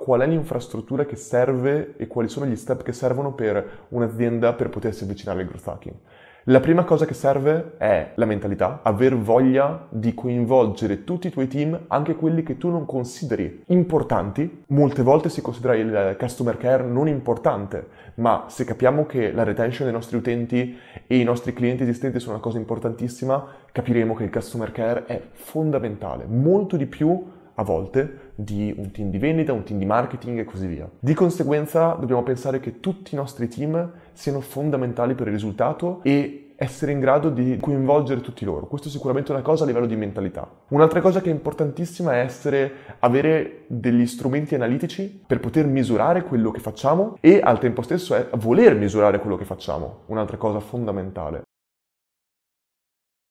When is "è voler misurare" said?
48.14-49.20